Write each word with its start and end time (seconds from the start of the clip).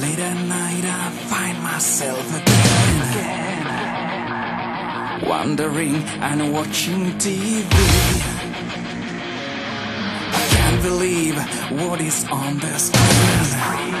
Late 0.00 0.18
at 0.18 0.36
night 0.48 0.84
I 0.84 1.10
find 1.28 1.62
myself 1.62 2.24
again. 2.40 3.66
Wandering 5.28 5.96
and 6.22 6.54
watching 6.54 7.12
TV 7.18 7.68
I 10.32 10.42
can't 10.54 10.82
believe 10.82 11.36
what 11.70 12.00
is 12.00 12.24
on 12.32 12.58
the 12.60 12.78
screen. 12.78 13.94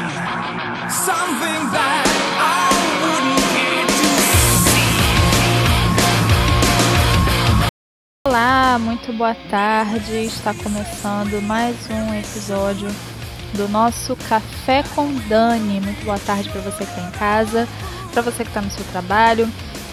Something 0.88 1.62
that 1.76 2.06
I 2.40 2.70
wouldn't 3.02 3.44
care 3.52 3.86
to 4.00 4.08
see. 4.64 4.92
Olá, 8.26 8.78
muito 8.78 9.12
boa 9.12 9.34
tarde. 9.50 10.24
Está 10.24 10.54
começando 10.54 11.42
mais 11.42 11.76
um 11.90 12.14
episódio 12.14 12.88
do 13.54 13.68
nosso 13.68 14.16
Café 14.28 14.84
com 14.94 15.12
Dani. 15.28 15.80
Muito 15.80 16.04
boa 16.04 16.18
tarde 16.18 16.48
para 16.48 16.60
você 16.60 16.84
que 16.84 16.90
está 16.90 17.00
em 17.00 17.10
casa, 17.12 17.68
para 18.12 18.22
você 18.22 18.44
que 18.44 18.50
está 18.50 18.60
no 18.60 18.70
seu 18.70 18.84
trabalho, 18.86 19.48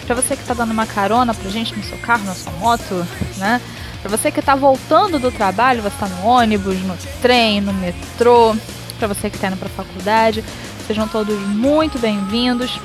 para 0.06 0.14
você 0.14 0.36
que 0.36 0.42
está 0.42 0.54
dando 0.54 0.72
uma 0.72 0.86
carona 0.86 1.34
pra 1.34 1.50
gente 1.50 1.74
no 1.76 1.82
seu 1.82 1.98
carro, 1.98 2.24
na 2.24 2.34
sua 2.34 2.52
moto, 2.52 3.06
né? 3.36 3.60
Para 4.00 4.16
você 4.16 4.30
que 4.30 4.40
está 4.40 4.54
voltando 4.54 5.18
do 5.18 5.30
trabalho, 5.30 5.82
você 5.82 5.88
está 5.88 6.06
no 6.06 6.26
ônibus, 6.26 6.80
no 6.82 6.96
trem, 7.20 7.60
no 7.60 7.72
metrô, 7.72 8.56
para 8.98 9.08
você 9.08 9.28
que 9.28 9.36
está 9.36 9.48
indo 9.48 9.56
para 9.56 9.68
a 9.68 9.70
faculdade, 9.70 10.44
sejam 10.86 11.08
todos 11.08 11.38
muito 11.48 11.98
bem-vindos. 11.98 12.80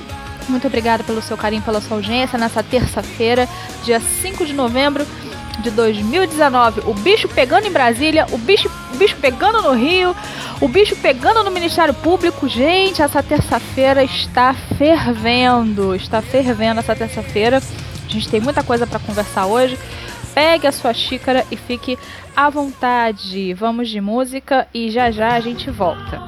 Muito 0.49 0.67
obrigada 0.67 1.03
pelo 1.03 1.21
seu 1.21 1.37
carinho, 1.37 1.61
pela 1.61 1.79
sua 1.79 1.97
audiência 1.97 2.37
nessa 2.37 2.61
terça-feira, 2.61 3.47
dia 3.83 4.01
5 4.21 4.45
de 4.45 4.53
novembro 4.53 5.05
de 5.61 5.71
2019. 5.71 6.81
O 6.85 6.93
bicho 6.93 7.27
pegando 7.29 7.67
em 7.67 7.71
Brasília, 7.71 8.25
o 8.31 8.37
bicho, 8.37 8.69
o 8.93 8.95
bicho 8.95 9.17
pegando 9.17 9.61
no 9.61 9.71
Rio, 9.73 10.15
o 10.61 10.67
bicho 10.67 10.95
pegando 10.95 11.43
no 11.43 11.51
Ministério 11.51 11.93
Público. 11.93 12.47
Gente, 12.47 13.01
essa 13.01 13.23
terça-feira 13.23 14.03
está 14.03 14.53
fervendo. 14.77 15.95
Está 15.95 16.21
fervendo 16.21 16.79
essa 16.79 16.95
terça-feira. 16.95 17.57
A 17.57 18.09
gente 18.09 18.29
tem 18.29 18.39
muita 18.39 18.63
coisa 18.63 18.85
para 18.85 18.99
conversar 18.99 19.47
hoje. 19.47 19.77
Pegue 20.33 20.67
a 20.67 20.71
sua 20.71 20.93
xícara 20.93 21.45
e 21.51 21.57
fique 21.57 21.97
à 22.35 22.49
vontade. 22.49 23.53
Vamos 23.53 23.89
de 23.89 23.99
música 23.99 24.67
e 24.73 24.89
já 24.91 25.09
já 25.09 25.33
a 25.33 25.39
gente 25.39 25.69
volta. 25.69 26.21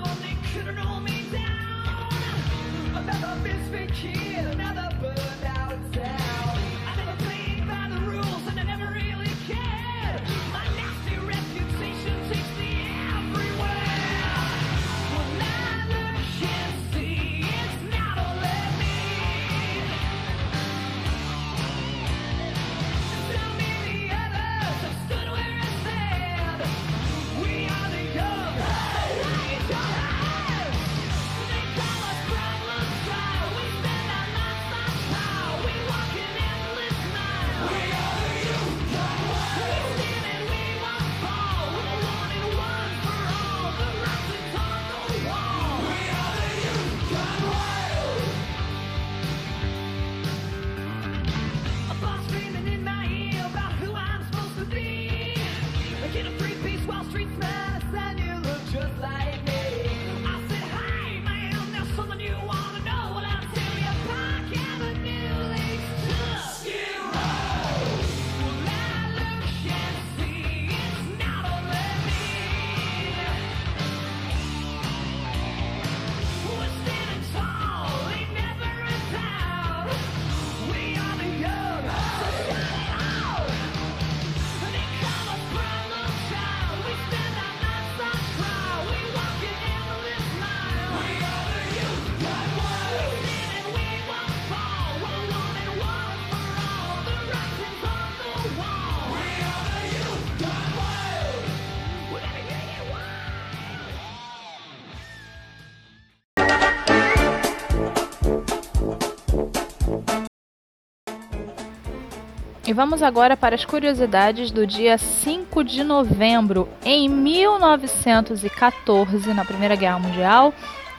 E 112.68 112.74
vamos 112.74 113.04
agora 113.04 113.38
para 113.38 113.54
as 113.54 113.64
curiosidades 113.64 114.50
do 114.50 114.66
dia 114.66 114.98
5 114.98 115.64
de 115.64 115.84
novembro. 115.84 116.68
Em 116.84 117.08
1914, 117.08 119.32
na 119.36 119.46
Primeira 119.46 119.76
Guerra 119.76 120.00
Mundial, 120.00 120.52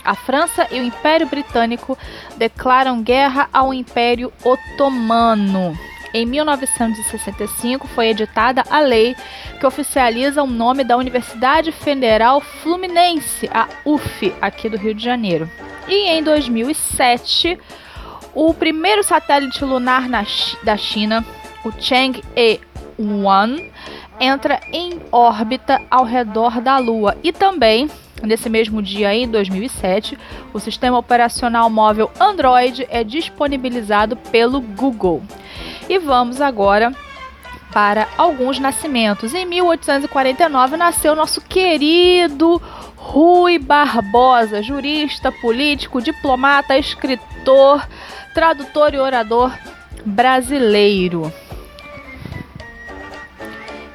a 0.04 0.14
França 0.14 0.68
e 0.70 0.78
o 0.78 0.84
Império 0.84 1.26
Britânico 1.26 1.98
declaram 2.36 3.02
guerra 3.02 3.48
ao 3.52 3.74
Império 3.74 4.32
Otomano. 4.44 5.76
Em 6.14 6.24
1965 6.24 7.88
foi 7.88 8.10
editada 8.10 8.62
a 8.70 8.78
lei 8.78 9.16
que 9.58 9.66
oficializa 9.66 10.44
o 10.44 10.46
nome 10.46 10.84
da 10.84 10.96
Universidade 10.96 11.72
Federal 11.72 12.40
Fluminense, 12.40 13.50
a 13.52 13.66
UF, 13.84 14.32
aqui 14.40 14.68
do 14.68 14.76
Rio 14.76 14.94
de 14.94 15.02
Janeiro. 15.02 15.50
E 15.88 16.10
em 16.10 16.22
2007, 16.22 17.58
o 18.32 18.54
primeiro 18.54 19.02
satélite 19.02 19.64
lunar 19.64 20.08
na, 20.08 20.24
da 20.62 20.76
China 20.76 21.26
o 21.66 21.72
Chang'e-1 21.72 23.70
entra 24.20 24.60
em 24.72 25.00
órbita 25.10 25.82
ao 25.90 26.04
redor 26.04 26.60
da 26.60 26.78
Lua 26.78 27.16
e 27.22 27.32
também 27.32 27.90
Nesse 28.22 28.48
mesmo 28.48 28.80
dia, 28.80 29.14
em 29.14 29.28
2007, 29.28 30.18
o 30.50 30.58
sistema 30.58 30.96
operacional 30.96 31.68
móvel 31.68 32.10
Android 32.18 32.86
é 32.88 33.04
disponibilizado 33.04 34.16
pelo 34.16 34.58
Google. 34.58 35.22
E 35.86 35.98
vamos 35.98 36.40
agora 36.40 36.94
para 37.74 38.08
alguns 38.16 38.58
nascimentos. 38.58 39.34
Em 39.34 39.44
1849 39.44 40.78
nasceu 40.78 41.14
nosso 41.14 41.42
querido 41.42 42.60
Rui 42.96 43.58
Barbosa, 43.58 44.62
jurista, 44.62 45.30
político, 45.30 46.00
diplomata, 46.00 46.78
escritor, 46.78 47.86
tradutor 48.32 48.94
e 48.94 48.98
orador 48.98 49.52
brasileiro. 50.06 51.30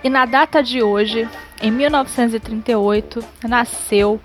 E 0.03 0.09
na 0.09 0.25
data 0.25 0.63
de 0.63 0.81
hoje, 0.81 1.27
em 1.61 1.71
1938, 1.71 3.23
nasceu 3.47 4.19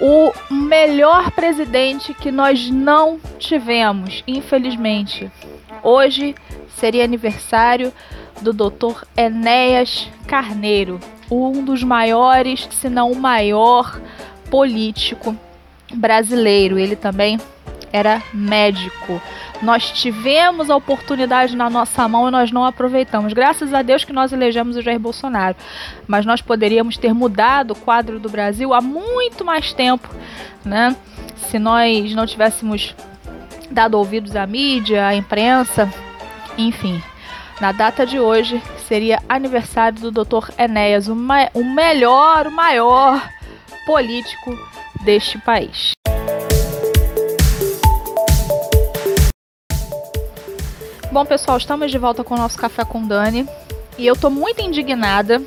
o 0.00 0.32
melhor 0.50 1.30
presidente 1.32 2.14
que 2.14 2.30
nós 2.30 2.70
não 2.70 3.20
tivemos, 3.38 4.22
infelizmente. 4.26 5.30
Hoje 5.82 6.34
seria 6.76 7.04
aniversário 7.04 7.92
do 8.40 8.52
Dr. 8.52 9.04
Enéas 9.16 10.08
Carneiro, 10.26 11.00
um 11.30 11.64
dos 11.64 11.82
maiores, 11.82 12.68
se 12.70 12.88
não 12.88 13.10
o 13.10 13.16
maior 13.16 14.00
político 14.50 15.36
brasileiro. 15.92 16.78
Ele 16.78 16.96
também 16.96 17.38
era 17.92 18.22
médico. 18.32 19.20
Nós 19.60 19.90
tivemos 19.90 20.70
a 20.70 20.76
oportunidade 20.76 21.56
na 21.56 21.68
nossa 21.68 22.06
mão 22.06 22.28
e 22.28 22.30
nós 22.30 22.52
não 22.52 22.64
aproveitamos. 22.64 23.32
Graças 23.32 23.74
a 23.74 23.82
Deus 23.82 24.04
que 24.04 24.12
nós 24.12 24.32
elegemos 24.32 24.76
o 24.76 24.82
Jair 24.82 25.00
Bolsonaro. 25.00 25.56
Mas 26.06 26.24
nós 26.24 26.40
poderíamos 26.40 26.96
ter 26.96 27.12
mudado 27.12 27.72
o 27.72 27.76
quadro 27.76 28.20
do 28.20 28.28
Brasil 28.28 28.72
há 28.72 28.80
muito 28.80 29.44
mais 29.44 29.72
tempo, 29.72 30.08
né? 30.64 30.94
Se 31.48 31.58
nós 31.58 32.14
não 32.14 32.26
tivéssemos 32.26 32.94
dado 33.70 33.98
ouvidos 33.98 34.36
à 34.36 34.46
mídia, 34.46 35.06
à 35.06 35.14
imprensa, 35.14 35.92
enfim. 36.56 37.02
Na 37.60 37.72
data 37.72 38.06
de 38.06 38.20
hoje 38.20 38.62
seria 38.86 39.20
aniversário 39.28 39.98
do 39.98 40.24
Dr. 40.24 40.50
Enéas, 40.56 41.08
o, 41.08 41.14
o 41.54 41.64
melhor, 41.64 42.46
o 42.46 42.52
maior 42.52 43.28
político 43.84 44.56
deste 45.02 45.38
país. 45.38 45.97
Bom, 51.18 51.26
pessoal, 51.26 51.58
estamos 51.58 51.90
de 51.90 51.98
volta 51.98 52.22
com 52.22 52.34
o 52.34 52.38
nosso 52.38 52.56
Café 52.56 52.84
com 52.84 53.04
Dani. 53.04 53.44
E 53.98 54.06
eu 54.06 54.14
tô 54.14 54.30
muito 54.30 54.62
indignada. 54.62 55.42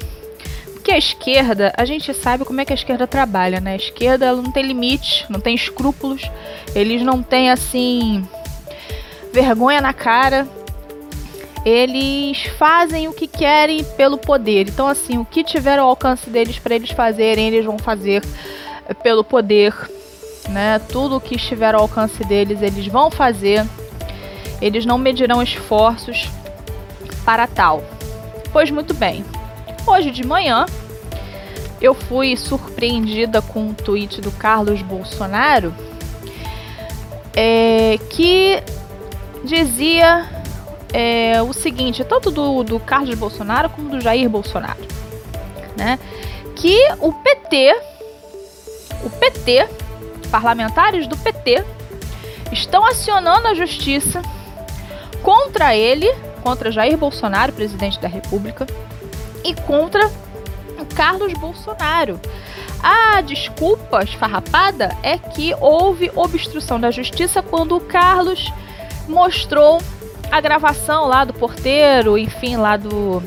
Porque 0.74 0.92
a 0.92 0.98
esquerda, 0.98 1.72
a 1.78 1.86
gente 1.86 2.14
sabe 2.14 2.44
como 2.44 2.60
é 2.60 2.66
que 2.66 2.74
a 2.74 2.76
esquerda 2.76 3.08
trabalha, 3.08 3.62
né? 3.62 3.72
A 3.72 3.76
esquerda 3.78 4.26
ela 4.26 4.42
não 4.42 4.52
tem 4.52 4.66
limite, 4.66 5.26
não 5.30 5.40
tem 5.40 5.56
escrúpulos. 5.56 6.30
Eles 6.76 7.02
não 7.04 7.24
têm, 7.24 7.50
assim, 7.50 8.28
vergonha 9.32 9.80
na 9.80 9.94
cara. 9.94 10.46
Eles 11.64 12.44
fazem 12.58 13.08
o 13.08 13.14
que 13.14 13.26
querem 13.26 13.82
pelo 13.96 14.18
poder. 14.18 14.68
Então, 14.68 14.90
assim, 14.90 15.20
o 15.20 15.24
que 15.24 15.42
tiver 15.42 15.80
ao 15.80 15.88
alcance 15.88 16.30
deles 16.30 16.60
para 16.60 16.76
eles 16.76 16.92
fazerem, 16.92 17.48
eles 17.48 17.66
vão 17.66 17.80
fazer 17.80 18.22
pelo 19.02 19.24
poder, 19.24 19.74
né? 20.50 20.80
Tudo 20.90 21.16
o 21.16 21.22
que 21.22 21.36
estiver 21.36 21.76
ao 21.76 21.84
alcance 21.84 22.26
deles, 22.26 22.62
eles 22.62 22.88
vão 22.88 23.10
fazer 23.10 23.66
eles 24.62 24.86
não 24.86 24.98
medirão 24.98 25.42
esforços 25.42 26.30
para 27.26 27.48
tal. 27.48 27.84
Pois 28.54 28.70
muito 28.70 28.94
bem, 28.94 29.26
hoje 29.86 30.12
de 30.12 30.26
manhã 30.26 30.66
eu 31.82 31.94
fui 31.94 32.38
surpreendida 32.38 33.42
com 33.42 33.68
um 33.68 33.74
tweet 33.74 34.22
do 34.22 34.32
Carlos 34.32 34.82
Bolsonaro 34.82 35.74
é, 37.36 37.98
que 38.10 38.62
dizia 39.44 40.30
é, 40.94 41.42
o 41.42 41.54
seguinte, 41.54 42.04
tanto 42.04 42.30
do, 42.30 42.64
do 42.64 42.80
Carlos 42.80 43.16
Bolsonaro 43.16 43.70
como 43.70 43.90
do 43.90 44.02
Jair 44.02 44.30
Bolsonaro, 44.30 44.86
né? 45.78 45.98
Que 46.56 46.78
o 47.00 47.14
PT, 47.14 47.82
o 49.04 49.10
PT, 49.10 49.68
parlamentares 50.30 51.08
do 51.08 51.18
PT, 51.18 51.64
estão 52.52 52.86
acionando 52.86 53.48
a 53.48 53.54
justiça 53.54 54.22
contra 55.22 55.76
ele, 55.76 56.14
contra 56.44 56.72
Jair 56.72 56.98
Bolsonaro, 56.98 57.54
presidente 57.54 58.00
da 58.00 58.08
República, 58.08 58.66
e 59.44 59.54
contra 59.54 60.08
o 60.80 60.86
Carlos 60.96 61.34
Bolsonaro. 61.34 62.20
A 62.82 63.22
desculpa 63.22 64.04
esfarrapada 64.04 64.96
é 65.04 65.18
que 65.18 65.54
houve 65.60 66.12
obstrução 66.16 66.80
da 66.80 66.90
justiça 66.90 67.42
quando 67.42 67.76
o 67.76 67.82
Carlos 67.82 68.52
mostrou 69.08 69.80
a 70.32 70.42
gravação 70.42 71.08
lá 71.08 71.24
do 71.24 71.34
porteiro, 71.34 72.18
enfim, 72.18 72.56
lá 72.56 72.78
do 72.78 73.22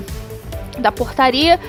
da 0.78 0.90
portaria 0.90 1.60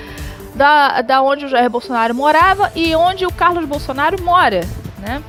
da, 0.52 1.00
da 1.02 1.22
onde 1.22 1.44
o 1.44 1.48
Jair 1.48 1.70
Bolsonaro 1.70 2.14
morava 2.14 2.72
e 2.74 2.96
onde 2.96 3.24
o 3.24 3.32
Carlos 3.32 3.66
Bolsonaro 3.66 4.20
mora, 4.22 4.62
né? 4.98 5.22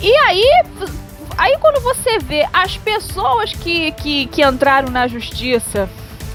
E 0.00 0.16
aí 0.18 0.64
Aí 1.36 1.56
quando 1.58 1.80
você 1.80 2.18
vê 2.18 2.46
as 2.52 2.76
pessoas 2.76 3.52
que, 3.52 3.92
que, 3.92 4.26
que 4.26 4.42
entraram 4.42 4.90
na 4.90 5.06
justiça, 5.06 5.88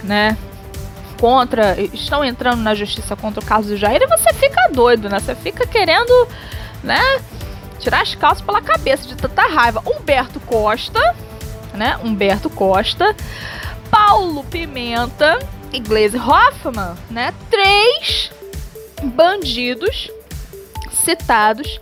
né? 0.03 0.37
Contra. 1.19 1.79
Estão 1.93 2.23
entrando 2.23 2.61
na 2.61 2.73
justiça 2.73 3.15
contra 3.15 3.39
o 3.41 3.45
caso 3.45 3.69
do 3.69 3.77
Jair, 3.77 4.07
você 4.07 4.33
fica 4.33 4.69
doido, 4.71 5.09
né? 5.09 5.19
Você 5.19 5.35
fica 5.35 5.65
querendo, 5.67 6.27
né? 6.83 7.01
Tirar 7.79 8.01
as 8.01 8.15
calças 8.15 8.41
pela 8.41 8.61
cabeça 8.61 9.07
de 9.07 9.15
tanta 9.15 9.43
raiva. 9.43 9.81
Humberto 9.85 10.39
Costa, 10.41 11.15
né? 11.73 11.97
Humberto 12.03 12.49
Costa, 12.49 13.15
Paulo 13.89 14.43
Pimenta 14.45 15.39
e 15.71 15.79
Glaze 15.79 16.17
Hoffman, 16.17 16.95
né? 17.09 17.33
Três 17.49 18.31
bandidos 19.03 20.09
citados 20.91 21.79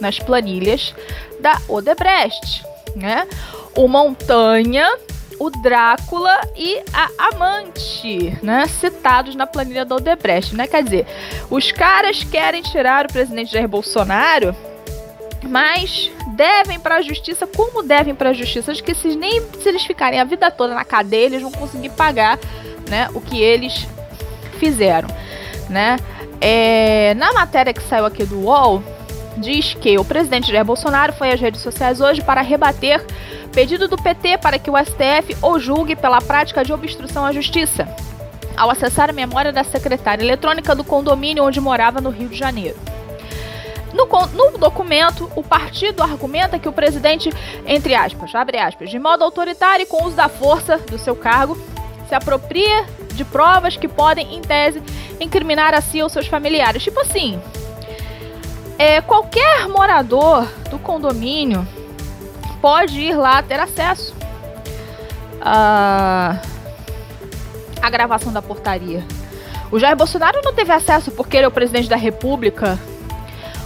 nas 0.00 0.18
planilhas 0.18 0.94
da 1.40 1.60
Odebrecht, 1.68 2.64
né? 2.94 3.26
O 3.76 3.88
Montanha, 3.88 4.88
o 5.38 5.50
Drácula 5.50 6.40
e 6.56 6.82
a 6.92 7.28
Amante, 7.28 8.38
né? 8.42 8.66
Citados 8.66 9.34
na 9.34 9.46
planilha 9.46 9.84
da 9.84 9.96
Odebrecht, 9.96 10.54
né? 10.54 10.66
Quer 10.66 10.82
dizer, 10.82 11.06
os 11.50 11.70
caras 11.72 12.24
querem 12.24 12.62
tirar 12.62 13.06
o 13.06 13.12
presidente 13.12 13.52
Jair 13.52 13.68
Bolsonaro, 13.68 14.54
mas 15.42 16.10
devem 16.34 16.78
para 16.78 16.96
a 16.96 17.02
justiça, 17.02 17.46
como 17.46 17.82
devem 17.82 18.14
para 18.14 18.30
a 18.30 18.32
justiça, 18.32 18.72
de 18.72 18.82
que 18.82 18.94
se, 18.94 19.14
nem 19.16 19.42
se 19.60 19.68
eles 19.68 19.84
ficarem 19.84 20.20
a 20.20 20.24
vida 20.24 20.50
toda 20.50 20.74
na 20.74 20.84
cadeia, 20.84 21.26
eles 21.26 21.42
vão 21.42 21.52
conseguir 21.52 21.90
pagar, 21.90 22.38
né, 22.88 23.08
o 23.14 23.20
que 23.20 23.40
eles 23.40 23.86
fizeram, 24.58 25.08
né? 25.68 25.96
É, 26.40 27.14
na 27.14 27.32
matéria 27.32 27.72
que 27.72 27.82
saiu 27.82 28.04
aqui 28.04 28.24
do 28.24 28.40
UOL, 28.40 28.82
diz 29.36 29.74
que 29.74 29.98
o 29.98 30.04
presidente 30.04 30.50
Jair 30.50 30.64
Bolsonaro 30.64 31.12
foi 31.12 31.32
às 31.32 31.40
redes 31.40 31.60
sociais 31.60 32.00
hoje 32.00 32.22
para 32.22 32.40
rebater 32.40 33.04
pedido 33.52 33.88
do 33.88 33.96
PT 33.96 34.38
para 34.38 34.58
que 34.58 34.70
o 34.70 34.74
STF 34.76 35.36
o 35.42 35.58
julgue 35.58 35.96
pela 35.96 36.20
prática 36.20 36.64
de 36.64 36.72
obstrução 36.72 37.24
à 37.24 37.32
justiça, 37.32 37.88
ao 38.56 38.70
acessar 38.70 39.10
a 39.10 39.12
memória 39.12 39.52
da 39.52 39.64
secretária 39.64 40.22
eletrônica 40.22 40.74
do 40.74 40.84
condomínio 40.84 41.44
onde 41.44 41.60
morava 41.60 42.00
no 42.00 42.10
Rio 42.10 42.28
de 42.28 42.36
Janeiro. 42.36 42.76
No, 43.92 44.06
no, 44.06 44.58
documento, 44.58 45.30
o 45.34 45.42
partido 45.42 46.02
argumenta 46.02 46.58
que 46.58 46.68
o 46.68 46.72
presidente, 46.72 47.30
entre 47.66 47.94
aspas, 47.94 48.34
abre 48.34 48.58
aspas, 48.58 48.90
de 48.90 48.98
modo 48.98 49.24
autoritário 49.24 49.84
e 49.84 49.86
com 49.86 50.04
uso 50.04 50.14
da 50.14 50.28
força 50.28 50.76
do 50.76 50.98
seu 50.98 51.16
cargo, 51.16 51.56
se 52.06 52.14
apropria 52.14 52.84
de 53.14 53.24
provas 53.24 53.76
que 53.76 53.88
podem, 53.88 54.36
em 54.36 54.42
tese, 54.42 54.82
incriminar 55.18 55.72
a 55.72 55.80
si 55.80 56.02
ou 56.02 56.10
seus 56.10 56.26
familiares. 56.26 56.82
Tipo 56.82 57.00
assim, 57.00 57.40
é, 58.78 59.00
qualquer 59.00 59.68
morador 59.68 60.46
do 60.70 60.78
condomínio 60.78 61.66
pode 62.60 63.00
ir 63.00 63.16
lá 63.16 63.42
ter 63.42 63.58
acesso 63.58 64.14
à, 65.40 66.40
à 67.80 67.90
gravação 67.90 68.32
da 68.32 68.42
portaria. 68.42 69.04
O 69.70 69.78
Jair 69.78 69.96
Bolsonaro 69.96 70.40
não 70.44 70.52
teve 70.52 70.72
acesso 70.72 71.10
porque 71.10 71.36
ele 71.36 71.46
é 71.46 71.48
o 71.48 71.52
presidente 71.52 71.88
da 71.88 71.96
República. 71.96 72.78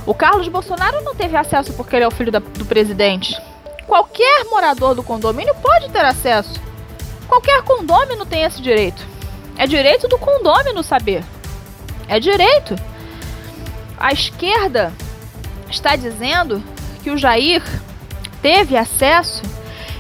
O 0.07 0.15
Carlos 0.15 0.49
Bolsonaro 0.49 1.03
não 1.03 1.15
teve 1.15 1.37
acesso 1.37 1.73
porque 1.75 1.95
ele 1.95 2.05
é 2.05 2.09
o 2.09 2.11
filho 2.11 2.33
da, 2.33 2.39
do 2.39 2.65
presidente. 2.65 3.41
Qualquer 3.87 4.45
morador 4.45 4.95
do 4.95 5.03
condomínio 5.03 5.55
pode 5.57 5.91
ter 5.91 6.05
acesso. 6.05 6.61
Qualquer 7.29 7.63
condômino 7.63 8.25
tem 8.25 8.43
esse 8.43 8.63
direito. 8.63 9.07
É 9.59 9.67
direito 9.67 10.09
do 10.09 10.19
condômino 10.19 10.83
saber. 10.83 11.23
É 12.09 12.19
direito. 12.19 12.75
A 14.01 14.13
esquerda 14.13 14.95
está 15.71 15.95
dizendo 15.95 16.63
que 17.03 17.11
o 17.11 17.19
Jair 17.19 17.63
teve 18.41 18.75
acesso 18.75 19.43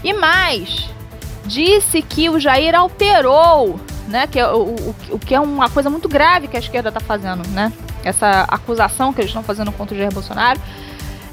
e 0.03 0.15
mais, 0.15 0.89
disse 1.45 2.01
que 2.01 2.31
o 2.31 2.41
Jair 2.41 2.75
alterou, 2.75 3.79
né, 4.09 4.27
que 4.27 4.41
é, 4.41 4.47
o, 4.49 4.75
o, 4.75 4.97
o 5.11 5.19
que 5.19 5.35
é 5.35 5.41
uma 5.41 5.69
coisa 5.69 5.91
muito 5.91 6.09
grave 6.09 6.49
que 6.49 6.57
a 6.57 6.61
esquerda 6.61 6.89
está 6.89 7.01
fazendo, 7.01 7.47
né? 7.51 7.71
Essa 8.03 8.47
acusação 8.49 9.13
que 9.13 9.21
eles 9.21 9.29
estão 9.29 9.43
fazendo 9.43 9.71
contra 9.71 9.95
o 9.95 9.99
Jair 9.99 10.13
Bolsonaro 10.13 10.59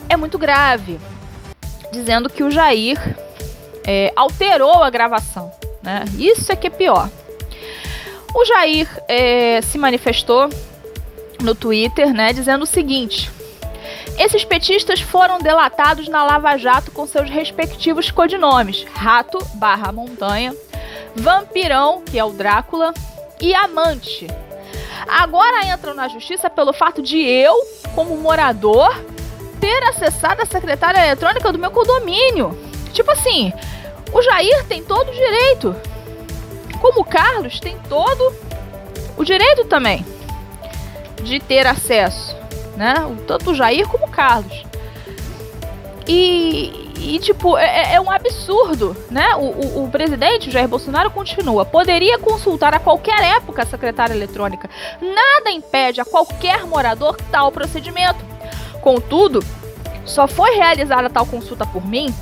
é 0.10 0.18
muito 0.18 0.38
grave, 0.38 1.00
dizendo 1.94 2.30
que 2.30 2.44
o 2.44 2.52
Jair 2.52 3.00
é, 3.86 4.12
alterou 4.14 4.84
a 4.84 4.90
gravação, 4.90 5.50
né? 5.82 6.04
Isso 6.18 6.52
é 6.52 6.56
que 6.58 6.68
é 6.68 6.70
pior. 6.70 7.10
O 8.34 8.44
Jair 8.44 8.90
é, 9.08 9.62
se 9.62 9.78
manifestou 9.78 10.50
no 11.42 11.56
Twitter, 11.56 12.14
né, 12.14 12.34
dizendo 12.34 12.64
o 12.64 12.68
seguinte: 12.68 13.32
esses 14.18 14.44
petistas 14.44 15.00
foram 15.00 15.38
delatados 15.38 16.08
na 16.08 16.24
Lava 16.24 16.58
Jato 16.58 16.92
com 16.92 17.06
seus 17.06 17.30
respectivos 17.30 18.10
codinomes: 18.10 18.86
Rato 18.94 19.38
barra 19.54 19.92
Montanha, 19.92 20.56
Vampirão, 21.16 22.02
que 22.04 22.18
é 22.18 22.24
o 22.24 22.32
Drácula, 22.32 22.94
e 23.40 23.54
Amante. 23.54 24.28
Agora 25.08 25.66
entram 25.68 25.94
na 25.94 26.08
justiça 26.08 26.50
pelo 26.50 26.74
fato 26.74 27.02
de 27.02 27.20
eu, 27.20 27.54
como 27.94 28.18
morador, 28.18 28.92
ter 29.60 29.84
acessado 29.84 30.42
a 30.42 30.46
secretária 30.46 31.06
eletrônica 31.06 31.52
do 31.52 31.60
meu 31.60 31.70
condomínio. 31.70 32.58
Tipo 32.92 33.12
assim, 33.12 33.54
o 34.12 34.22
Jair 34.22 34.66
tem 34.66 34.84
todo 34.84 35.10
o 35.10 35.14
direito. 35.14 35.76
Como 36.82 37.02
o 37.02 37.06
Carlos 37.06 37.60
tem 37.60 37.78
todo 37.88 38.36
o 39.16 39.24
direito 39.24 39.66
também 39.66 40.04
de 41.28 41.40
ter 41.40 41.68
acesso, 41.68 42.36
né? 42.76 42.96
Tanto 43.28 43.52
o 43.52 43.56
Jair 43.56 43.88
como 43.88 44.06
o 44.06 44.10
Carlos. 44.10 44.66
E, 46.08 46.92
e 46.98 47.20
tipo, 47.20 47.58
é, 47.58 47.66
é, 47.66 47.96
é 47.96 48.02
um 48.02 48.10
absurdo, 48.10 48.96
né? 49.12 49.36
O, 49.36 49.42
o, 49.42 49.84
o, 49.84 49.90
presidente, 49.90 50.50
Jair 50.50 50.68
Bolsonaro, 50.68 51.12
continua. 51.12 51.66
Poderia 51.66 52.18
consultar 52.18 52.74
a 52.74 52.80
qualquer 52.80 53.22
época 53.36 53.64
a 53.64 53.66
secretária 53.66 54.14
eletrônica. 54.14 54.70
Nada 55.02 55.52
impede 55.52 56.00
a 56.00 56.06
qualquer 56.06 56.66
morador 56.66 57.18
tal 57.30 57.52
procedimento. 57.52 58.24
Contudo, 58.82 59.44
só 60.06 60.28
foi 60.28 60.56
realizada 60.56 61.10
tal 61.10 61.26
consulta 61.26 61.66
por 61.66 61.86
mim 61.86 62.14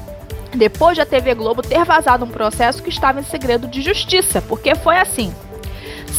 depois 0.56 0.96
de 0.96 1.02
a 1.02 1.06
TV 1.06 1.36
Globo 1.36 1.62
ter 1.62 1.84
vazado 1.84 2.26
um 2.26 2.30
processo 2.30 2.82
que 2.82 2.90
estava 2.90 3.20
em 3.20 3.24
segredo 3.24 3.68
de 3.68 3.82
justiça, 3.82 4.42
porque 4.42 4.74
foi 4.74 4.98
assim. 4.98 5.34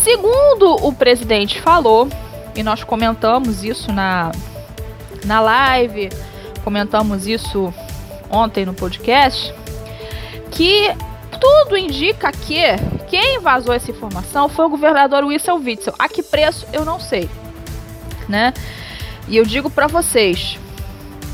Segundo 0.05 0.87
o 0.87 0.93
presidente 0.93 1.61
falou, 1.61 2.09
e 2.57 2.63
nós 2.63 2.83
comentamos 2.83 3.63
isso 3.63 3.93
na, 3.93 4.33
na 5.25 5.41
live, 5.41 6.09
comentamos 6.65 7.27
isso 7.27 7.73
ontem 8.31 8.65
no 8.65 8.73
podcast, 8.73 9.55
que 10.51 10.91
tudo 11.39 11.77
indica 11.77 12.33
que 12.33 12.63
quem 13.09 13.39
vazou 13.41 13.75
essa 13.75 13.91
informação 13.91 14.49
foi 14.49 14.65
o 14.65 14.69
governador 14.71 15.23
Wissel 15.25 15.57
Witzel. 15.57 15.95
A 15.99 16.09
que 16.09 16.23
preço 16.23 16.67
eu 16.73 16.85
não 16.85 16.99
sei, 16.99 17.29
né? 18.29 18.55
E 19.29 19.37
eu 19.37 19.45
digo 19.45 19.69
para 19.69 19.87
vocês, 19.87 20.59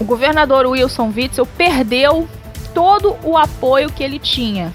o 0.01 0.05
governador 0.05 0.67
Wilson 0.67 1.13
Witzel 1.15 1.47
perdeu 1.47 2.29
todo 2.75 3.17
o 3.23 3.37
apoio 3.37 3.93
que 3.93 4.03
ele 4.03 4.19
tinha. 4.19 4.75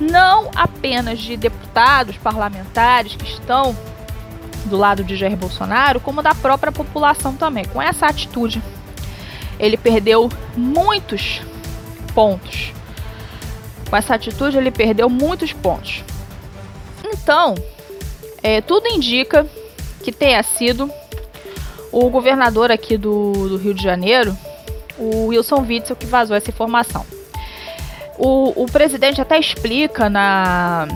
Não 0.00 0.50
apenas 0.56 1.18
de 1.18 1.36
deputados, 1.36 2.16
parlamentares 2.16 3.14
que 3.16 3.28
estão 3.28 3.76
do 4.64 4.76
lado 4.76 5.02
de 5.02 5.16
Jair 5.16 5.36
Bolsonaro, 5.36 6.00
como 6.00 6.22
da 6.22 6.34
própria 6.34 6.72
população 6.72 7.34
também. 7.34 7.64
Com 7.64 7.80
essa 7.80 8.06
atitude, 8.06 8.62
ele 9.58 9.76
perdeu 9.76 10.28
muitos 10.56 11.40
pontos. 12.14 12.72
Com 13.88 13.96
essa 13.96 14.14
atitude, 14.14 14.56
ele 14.56 14.70
perdeu 14.70 15.08
muitos 15.08 15.52
pontos. 15.52 16.04
Então, 17.04 17.54
é, 18.42 18.60
tudo 18.60 18.88
indica 18.88 19.46
que 20.02 20.12
tenha 20.12 20.42
sido 20.42 20.90
o 21.92 22.08
governador 22.08 22.70
aqui 22.70 22.96
do, 22.96 23.32
do 23.48 23.56
Rio 23.56 23.74
de 23.74 23.82
Janeiro, 23.82 24.36
o 24.98 25.26
Wilson 25.26 25.64
Witzel, 25.66 25.96
que 25.96 26.06
vazou 26.06 26.36
essa 26.36 26.50
informação. 26.50 27.04
O, 28.16 28.64
o 28.64 28.66
presidente 28.66 29.20
até 29.20 29.38
explica 29.38 30.08
na, 30.08 30.86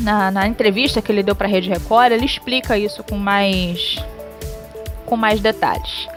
na, 0.00 0.30
na, 0.30 0.46
entrevista 0.46 1.00
que 1.00 1.10
ele 1.10 1.22
deu 1.22 1.34
para 1.34 1.46
a 1.46 1.50
Rede 1.50 1.68
Record, 1.68 2.12
ele 2.12 2.24
explica 2.24 2.76
isso 2.78 3.02
com 3.04 3.16
mais, 3.16 3.96
com 5.06 5.16
mais 5.16 5.40
detalhes. 5.40 6.08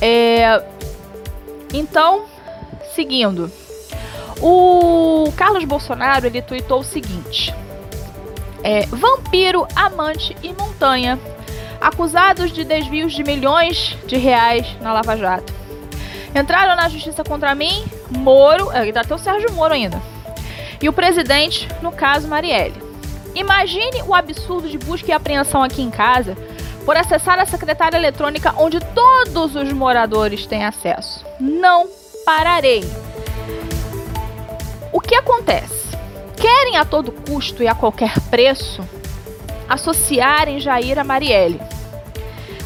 É, 0.00 0.62
então, 1.72 2.24
seguindo, 2.94 3.50
o 4.40 5.32
Carlos 5.36 5.64
Bolsonaro 5.64 6.26
ele 6.26 6.40
tweetou 6.40 6.80
o 6.80 6.84
seguinte: 6.84 7.54
é, 8.62 8.86
vampiro, 8.86 9.66
amante 9.74 10.36
e 10.42 10.52
montanha 10.52 11.18
acusados 11.80 12.52
de 12.52 12.64
desvios 12.64 13.12
de 13.12 13.22
milhões 13.22 13.96
de 14.06 14.16
reais 14.16 14.66
na 14.80 14.92
Lava 14.92 15.16
Jato. 15.16 15.52
Entraram 16.34 16.76
na 16.76 16.88
justiça 16.88 17.24
contra 17.24 17.54
mim, 17.54 17.84
Moro, 18.10 18.70
é, 18.72 18.80
ainda 18.80 19.02
tem 19.02 19.16
o 19.16 19.18
Sérgio 19.18 19.52
Moro 19.52 19.74
ainda, 19.74 20.00
e 20.80 20.88
o 20.88 20.92
presidente, 20.92 21.68
no 21.82 21.92
caso 21.92 22.28
Marielle. 22.28 22.82
Imagine 23.34 24.02
o 24.02 24.14
absurdo 24.14 24.68
de 24.68 24.78
busca 24.78 25.10
e 25.10 25.12
apreensão 25.12 25.62
aqui 25.62 25.82
em 25.82 25.90
casa 25.90 26.36
por 26.84 26.96
acessar 26.96 27.38
a 27.38 27.46
secretária 27.46 27.96
eletrônica 27.96 28.54
onde 28.56 28.80
todos 28.80 29.54
os 29.54 29.72
moradores 29.72 30.46
têm 30.46 30.64
acesso. 30.64 31.24
Não 31.38 31.86
pararei. 32.24 32.82
O 34.92 35.00
que 35.00 35.14
acontece? 35.14 35.96
Querem 36.36 36.76
a 36.76 36.84
todo 36.84 37.12
custo 37.12 37.62
e 37.62 37.68
a 37.68 37.74
qualquer 37.74 38.18
preço 38.30 38.82
associarem 39.68 40.60
Jair 40.60 40.98
a 40.98 41.04
Marielle. 41.04 41.60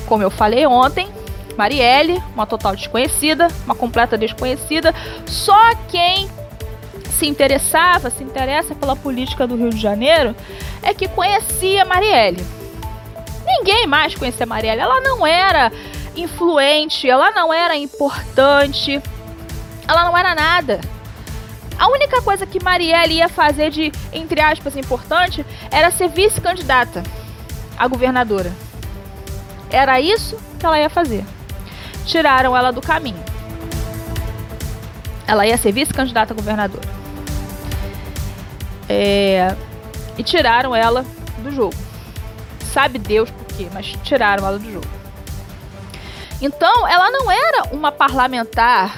Como 0.07 0.23
eu 0.23 0.31
falei 0.31 0.66
ontem, 0.66 1.09
Marielle, 1.57 2.23
uma 2.35 2.47
total 2.47 2.76
desconhecida, 2.76 3.49
uma 3.64 3.75
completa 3.75 4.16
desconhecida, 4.16 4.95
só 5.26 5.75
quem 5.88 6.31
se 7.22 7.28
interessava, 7.28 8.10
se 8.10 8.24
interessa 8.24 8.74
pela 8.74 8.96
política 8.96 9.46
do 9.46 9.54
Rio 9.54 9.70
de 9.70 9.80
Janeiro 9.80 10.34
é 10.82 10.92
que 10.92 11.06
conhecia 11.06 11.84
Marielle. 11.84 12.44
Ninguém 13.46 13.86
mais 13.86 14.16
conhecia 14.16 14.44
Marielle. 14.44 14.80
Ela 14.80 15.00
não 15.00 15.24
era 15.24 15.70
influente, 16.16 17.08
ela 17.08 17.30
não 17.30 17.54
era 17.54 17.76
importante, 17.76 19.00
ela 19.86 20.04
não 20.04 20.18
era 20.18 20.34
nada. 20.34 20.80
A 21.78 21.86
única 21.86 22.20
coisa 22.22 22.44
que 22.44 22.60
Marielle 22.60 23.14
ia 23.14 23.28
fazer 23.28 23.70
de, 23.70 23.92
entre 24.12 24.40
aspas, 24.40 24.76
importante 24.76 25.46
era 25.70 25.92
ser 25.92 26.08
vice-candidata 26.08 27.04
a 27.78 27.86
governadora. 27.86 28.52
Era 29.70 30.00
isso 30.00 30.36
que 30.58 30.66
ela 30.66 30.80
ia 30.80 30.90
fazer. 30.90 31.24
Tiraram 32.04 32.56
ela 32.56 32.72
do 32.72 32.80
caminho. 32.80 33.22
Ela 35.24 35.46
ia 35.46 35.56
ser 35.56 35.70
vice-candidata 35.70 36.32
a 36.32 36.36
governadora. 36.36 37.01
É... 38.92 39.56
E 40.18 40.22
tiraram 40.22 40.76
ela 40.76 41.06
do 41.38 41.50
jogo. 41.50 41.75
Sabe 42.72 42.99
Deus 42.99 43.30
por 43.30 43.46
quê, 43.56 43.66
mas 43.72 43.87
tiraram 44.04 44.46
ela 44.46 44.58
do 44.58 44.70
jogo. 44.70 44.87
Então, 46.40 46.87
ela 46.87 47.11
não 47.11 47.30
era 47.30 47.64
uma 47.72 47.90
parlamentar 47.90 48.94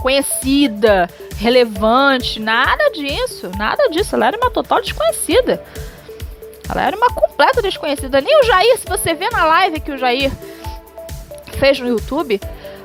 conhecida, 0.00 1.08
relevante, 1.36 2.38
nada 2.38 2.90
disso, 2.90 3.50
nada 3.56 3.88
disso. 3.88 4.14
Ela 4.14 4.26
era 4.26 4.36
uma 4.36 4.50
total 4.50 4.82
desconhecida. 4.82 5.64
Ela 6.68 6.82
era 6.82 6.96
uma 6.96 7.08
completa 7.08 7.62
desconhecida. 7.62 8.20
Nem 8.20 8.40
o 8.40 8.44
Jair, 8.44 8.78
se 8.78 8.86
você 8.86 9.14
vê 9.14 9.30
na 9.30 9.46
live 9.46 9.80
que 9.80 9.92
o 9.92 9.98
Jair 9.98 10.30
fez 11.58 11.78
no 11.80 11.88
YouTube, 11.88 12.38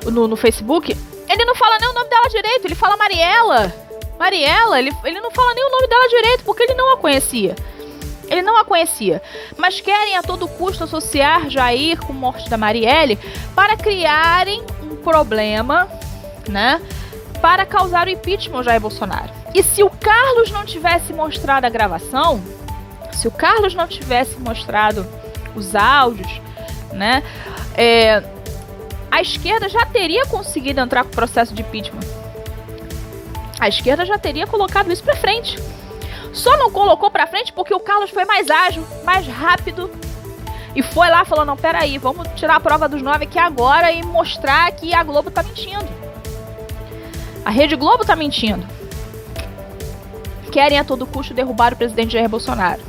no, 0.05 0.27
no 0.27 0.37
Facebook, 0.37 0.95
ele 1.27 1.45
não 1.45 1.55
fala 1.55 1.77
nem 1.79 1.89
o 1.89 1.93
nome 1.93 2.09
dela 2.09 2.29
direito, 2.29 2.65
ele 2.65 2.75
fala 2.75 2.95
Mariela. 2.95 3.82
Mariela, 4.17 4.79
ele, 4.79 4.91
ele 5.03 5.21
não 5.21 5.31
fala 5.31 5.53
nem 5.53 5.65
o 5.65 5.71
nome 5.71 5.87
dela 5.87 6.07
direito, 6.07 6.43
porque 6.43 6.63
ele 6.63 6.73
não 6.73 6.93
a 6.93 6.97
conhecia. 6.97 7.55
Ele 8.29 8.41
não 8.41 8.57
a 8.57 8.63
conhecia, 8.63 9.21
mas 9.57 9.81
querem 9.81 10.15
a 10.15 10.23
todo 10.23 10.47
custo 10.47 10.85
associar 10.85 11.49
Jair 11.49 11.99
com 11.99 12.13
a 12.13 12.15
morte 12.15 12.49
da 12.49 12.57
Marielle 12.57 13.19
para 13.53 13.75
criarem 13.75 14.63
um 14.81 14.95
problema, 14.95 15.89
né? 16.47 16.81
para 17.43 17.65
causar 17.65 18.07
o 18.07 18.09
impeachment 18.09 18.55
ao 18.55 18.63
Jair 18.63 18.79
Bolsonaro. 18.79 19.29
E 19.53 19.61
se 19.61 19.83
o 19.83 19.89
Carlos 19.89 20.49
não 20.49 20.63
tivesse 20.63 21.11
mostrado 21.11 21.67
a 21.67 21.69
gravação, 21.69 22.41
se 23.11 23.27
o 23.27 23.31
Carlos 23.31 23.75
não 23.75 23.85
tivesse 23.85 24.37
mostrado 24.37 25.05
os 25.53 25.75
áudios, 25.75 26.41
né, 26.93 27.21
é, 27.75 28.23
a 29.11 29.21
esquerda 29.21 29.67
já 29.67 29.85
teria 29.85 30.25
conseguido 30.25 30.79
entrar 30.79 31.03
com 31.03 31.09
o 31.09 31.13
processo 31.13 31.53
de 31.53 31.61
impeachment. 31.61 32.22
A 33.63 33.69
esquerda 33.69 34.05
já 34.05 34.17
teria 34.17 34.45
colocado 34.45 34.91
isso 34.91 35.01
para 35.01 35.15
frente. 35.15 35.57
Só 36.33 36.57
não 36.57 36.69
colocou 36.69 37.09
para 37.09 37.25
frente 37.25 37.53
porque 37.53 37.73
o 37.73 37.79
Carlos 37.79 38.09
foi 38.09 38.25
mais 38.25 38.49
ágil, 38.49 38.85
mais 39.05 39.25
rápido 39.25 39.89
e 40.75 40.83
foi 40.83 41.09
lá 41.09 41.23
falou: 41.23 41.45
não, 41.45 41.55
peraí, 41.55 41.97
vamos 41.97 42.27
tirar 42.35 42.57
a 42.57 42.59
prova 42.59 42.89
dos 42.89 43.01
nove 43.01 43.23
aqui 43.23 43.39
agora 43.39 43.89
e 43.89 44.03
mostrar 44.03 44.69
que 44.73 44.93
a 44.93 45.01
Globo 45.01 45.31
tá 45.31 45.41
mentindo. 45.41 45.87
A 47.45 47.49
Rede 47.49 47.77
Globo 47.77 48.03
tá 48.03 48.17
mentindo. 48.17 48.67
Querem 50.51 50.77
a 50.77 50.83
todo 50.83 51.07
custo 51.07 51.33
derrubar 51.33 51.71
o 51.71 51.77
presidente 51.77 52.11
Jair 52.11 52.27
Bolsonaro. 52.27 52.81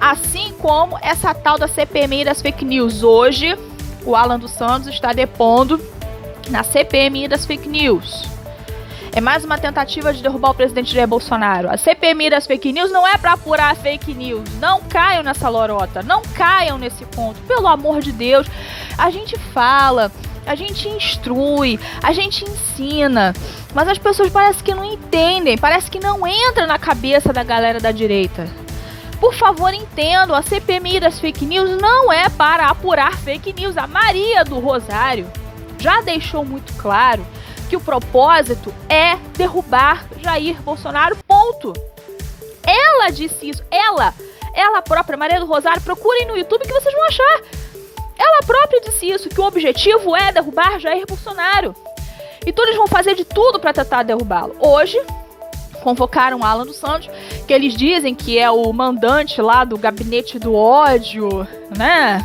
Assim 0.00 0.52
como 0.54 0.98
essa 1.00 1.32
tal 1.32 1.56
da 1.56 1.68
CPMI 1.68 2.24
das 2.24 2.42
fake 2.42 2.64
news. 2.64 3.04
Hoje, 3.04 3.56
o 4.04 4.16
Alan 4.16 4.40
dos 4.40 4.50
Santos 4.50 4.88
está 4.88 5.12
depondo 5.12 5.80
na 6.50 6.64
CPMI 6.64 7.28
das 7.28 7.46
fake 7.46 7.68
news. 7.68 8.31
É 9.14 9.20
mais 9.20 9.44
uma 9.44 9.58
tentativa 9.58 10.10
de 10.12 10.22
derrubar 10.22 10.50
o 10.50 10.54
presidente 10.54 10.94
Jair 10.94 11.06
Bolsonaro. 11.06 11.68
A 11.70 11.76
CPMI 11.76 12.30
das 12.30 12.46
fake 12.46 12.72
news 12.72 12.90
não 12.90 13.06
é 13.06 13.18
para 13.18 13.32
apurar 13.32 13.76
fake 13.76 14.14
news. 14.14 14.48
Não 14.58 14.80
caiam 14.80 15.22
nessa 15.22 15.50
lorota. 15.50 16.02
Não 16.02 16.22
caiam 16.22 16.78
nesse 16.78 17.04
ponto. 17.04 17.38
Pelo 17.42 17.68
amor 17.68 18.00
de 18.00 18.10
Deus. 18.10 18.46
A 18.96 19.10
gente 19.10 19.38
fala 19.52 20.10
a 20.44 20.56
gente 20.56 20.88
instrui, 20.88 21.78
a 22.02 22.12
gente 22.12 22.44
ensina, 22.44 23.32
mas 23.72 23.86
as 23.86 23.96
pessoas 23.96 24.28
parece 24.28 24.60
que 24.60 24.74
não 24.74 24.84
entendem, 24.84 25.56
parece 25.56 25.88
que 25.88 26.00
não 26.00 26.26
entra 26.26 26.66
na 26.66 26.80
cabeça 26.80 27.32
da 27.32 27.44
galera 27.44 27.78
da 27.78 27.92
direita. 27.92 28.48
Por 29.20 29.34
favor, 29.34 29.72
entendam, 29.72 30.34
a 30.34 30.42
CPMI 30.42 30.98
das 30.98 31.20
fake 31.20 31.46
news 31.46 31.80
não 31.80 32.12
é 32.12 32.28
para 32.28 32.66
apurar 32.66 33.16
fake 33.18 33.52
news. 33.52 33.76
A 33.76 33.86
Maria 33.86 34.44
do 34.44 34.58
Rosário 34.58 35.30
já 35.78 36.00
deixou 36.00 36.44
muito 36.44 36.72
claro 36.72 37.24
que 37.72 37.76
o 37.76 37.80
propósito 37.80 38.70
é 38.86 39.16
derrubar 39.34 40.06
Jair 40.18 40.60
Bolsonaro, 40.60 41.16
ponto. 41.26 41.72
Ela 42.62 43.08
disse 43.08 43.48
isso, 43.48 43.64
ela, 43.70 44.12
ela 44.52 44.82
própria, 44.82 45.16
Maria 45.16 45.40
do 45.40 45.46
Rosário, 45.46 45.80
procurem 45.80 46.26
no 46.26 46.36
YouTube 46.36 46.66
que 46.66 46.72
vocês 46.72 46.94
vão 46.94 47.06
achar. 47.06 47.40
Ela 48.18 48.40
própria 48.46 48.82
disse 48.82 49.08
isso, 49.08 49.30
que 49.30 49.40
o 49.40 49.46
objetivo 49.46 50.14
é 50.14 50.30
derrubar 50.30 50.78
Jair 50.78 51.06
Bolsonaro. 51.06 51.74
Então 52.44 52.62
eles 52.66 52.76
vão 52.76 52.86
fazer 52.86 53.14
de 53.14 53.24
tudo 53.24 53.58
para 53.58 53.72
tentar 53.72 54.02
derrubá-lo. 54.02 54.54
Hoje, 54.60 55.00
convocaram 55.82 56.44
Alan 56.44 56.66
dos 56.66 56.76
Santos, 56.76 57.08
que 57.46 57.54
eles 57.54 57.74
dizem 57.74 58.14
que 58.14 58.38
é 58.38 58.50
o 58.50 58.70
mandante 58.70 59.40
lá 59.40 59.64
do 59.64 59.78
gabinete 59.78 60.38
do 60.38 60.54
ódio, 60.54 61.48
né? 61.74 62.22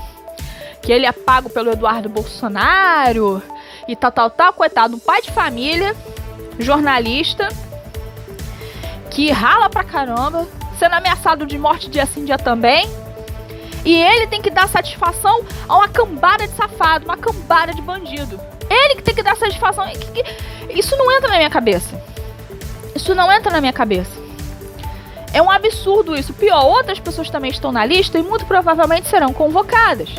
Que 0.82 0.92
ele 0.92 1.06
é 1.06 1.12
pago 1.13 1.50
pelo 1.50 1.72
Eduardo 1.72 2.10
Bolsonaro 2.10 3.42
e 3.88 3.96
tal, 3.96 4.12
tal, 4.12 4.29
tal. 4.29 4.53
Coitado, 4.53 4.96
um 4.96 5.00
pai 5.00 5.22
de 5.22 5.32
família, 5.32 5.96
jornalista, 6.60 7.50
que 9.10 9.32
rala 9.32 9.70
pra 9.70 9.84
caramba, 9.84 10.48
sendo 10.77 10.94
ameaçado 10.94 11.46
de 11.46 11.58
morte 11.58 11.89
dia 11.89 12.06
sim, 12.06 12.25
dia 12.25 12.38
também. 12.38 12.89
E 13.86 13.96
ele 13.96 14.27
tem 14.27 14.41
que 14.41 14.50
dar 14.50 14.67
satisfação 14.67 15.46
a 15.67 15.77
uma 15.77 15.88
cambada 15.88 16.48
de 16.48 16.53
safado, 16.53 17.06
uma 17.06 17.17
cambada 17.17 17.74
de 17.74 17.82
bandido. 17.82 18.39
Ele 18.70 18.96
que 18.96 19.01
tem 19.01 19.15
que 19.15 19.24
dar 19.24 19.38
satisfação. 19.38 19.86
Isso 20.70 20.96
não 20.98 21.12
entra 21.12 21.29
na 21.29 21.38
minha 21.38 21.50
cabeça. 21.50 22.00
Isso 22.94 23.15
não 23.15 23.32
entra 23.32 23.51
na 23.51 23.62
minha 23.62 23.72
cabeça. 23.72 24.12
É 25.34 25.41
um 25.41 25.50
absurdo 25.50 26.17
isso. 26.17 26.34
Pior, 26.34 26.65
outras 26.65 27.00
pessoas 27.00 27.29
também 27.29 27.51
estão 27.51 27.72
na 27.72 27.86
lista 27.86 28.17
e 28.17 28.24
muito 28.24 28.46
provavelmente 28.46 29.08
serão 29.08 29.32
convocadas. 29.32 30.10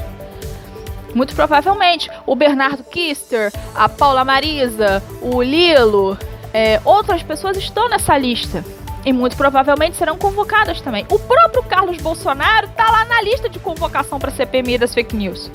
Muito 1.14 1.34
provavelmente. 1.34 2.10
O 2.26 2.34
Bernardo 2.34 2.84
Kister, 2.84 3.52
a 3.74 3.88
Paula 3.88 4.24
Marisa, 4.24 5.02
o 5.20 5.42
Lilo, 5.42 6.18
é, 6.52 6.80
outras 6.84 7.22
pessoas 7.22 7.56
estão 7.56 7.88
nessa 7.88 8.16
lista. 8.16 8.64
E 9.04 9.12
muito 9.12 9.36
provavelmente 9.36 9.96
serão 9.96 10.18
convocadas 10.18 10.80
também. 10.80 11.06
O 11.10 11.18
próprio 11.18 11.62
Carlos 11.62 11.98
Bolsonaro 11.98 12.66
está 12.66 12.90
lá 12.90 13.04
na 13.04 13.22
lista 13.22 13.48
de 13.48 13.58
convocação 13.58 14.18
para 14.18 14.30
a 14.30 14.34
CPMI 14.34 14.78
das 14.78 14.92
fake 14.92 15.16
news. 15.16 15.50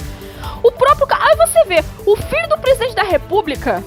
O 0.64 0.72
próprio. 0.72 1.08
Aí 1.12 1.36
você 1.36 1.64
vê, 1.66 1.84
o 2.06 2.16
filho 2.16 2.50
do 2.50 2.58
presidente 2.58 2.96
da 2.96 3.04
República 3.04 3.84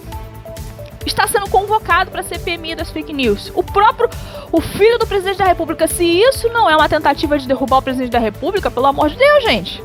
está 1.04 1.26
sendo 1.26 1.48
convocado 1.48 2.10
para 2.10 2.20
a 2.20 2.24
CPMI 2.24 2.74
das 2.74 2.90
fake 2.90 3.12
news. 3.12 3.50
O 3.54 3.62
próprio 3.62 4.08
o 4.52 4.60
filho 4.60 4.98
do 4.98 5.06
presidente 5.06 5.38
da 5.38 5.44
República, 5.44 5.86
se 5.86 6.04
isso 6.04 6.48
não 6.48 6.70
é 6.70 6.76
uma 6.76 6.88
tentativa 6.88 7.38
de 7.38 7.46
derrubar 7.46 7.78
o 7.78 7.82
presidente 7.82 8.12
da 8.12 8.18
República, 8.18 8.70
pelo 8.70 8.86
amor 8.86 9.10
de 9.10 9.16
Deus, 9.16 9.44
gente. 9.44 9.82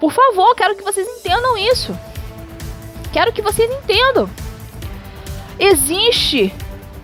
Por 0.00 0.12
favor, 0.12 0.54
quero 0.54 0.76
que 0.76 0.82
vocês 0.82 1.06
entendam 1.06 1.56
isso. 1.56 1.98
Quero 3.12 3.32
que 3.32 3.42
vocês 3.42 3.70
entendam. 3.70 4.28
Existe 5.58 6.54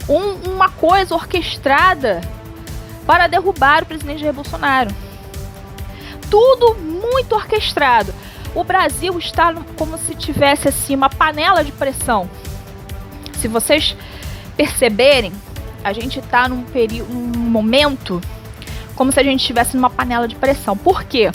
um, 0.09 0.51
uma 0.53 0.69
coisa 0.69 1.15
orquestrada 1.15 2.21
para 3.07 3.27
derrubar 3.27 3.83
o 3.83 3.87
presidente 3.87 4.21
Jair 4.21 4.35
Bolsonaro. 4.35 4.95
Tudo 6.31 6.75
muito 6.75 7.35
orquestrado. 7.35 8.15
O 8.55 8.63
Brasil 8.63 9.19
está 9.19 9.55
como 9.77 9.97
se 9.97 10.15
tivesse 10.15 10.69
assim 10.69 10.95
uma 10.95 11.09
panela 11.09 11.65
de 11.65 11.73
pressão 11.73 12.29
se 13.43 13.49
vocês 13.49 13.97
perceberem, 14.57 15.33
a 15.83 15.93
gente 15.93 16.21
está 16.21 16.49
num 16.49 16.63
período, 16.63 17.13
num 17.13 17.51
momento 17.51 18.21
como 18.95 19.11
se 19.11 19.19
a 19.19 19.23
gente 19.25 19.41
estivesse 19.41 19.77
numa 19.77 19.91
panela 19.91 20.29
de 20.29 20.37
pressão. 20.37 20.77
Por 20.77 21.03
quê? 21.03 21.33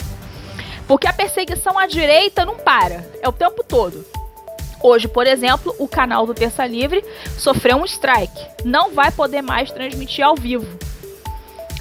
Porque 0.88 1.06
a 1.06 1.12
perseguição 1.12 1.78
à 1.78 1.86
direita 1.86 2.44
não 2.44 2.56
para, 2.56 3.06
é 3.22 3.28
o 3.28 3.32
tempo 3.32 3.62
todo. 3.62 4.04
Hoje, 4.82 5.06
por 5.06 5.26
exemplo, 5.26 5.74
o 5.78 5.86
canal 5.86 6.26
do 6.26 6.34
Terça 6.34 6.66
Livre 6.66 7.04
sofreu 7.36 7.76
um 7.76 7.84
strike. 7.84 8.46
Não 8.64 8.90
vai 8.90 9.12
poder 9.12 9.42
mais 9.42 9.70
transmitir 9.70 10.24
ao 10.24 10.34
vivo. 10.34 10.66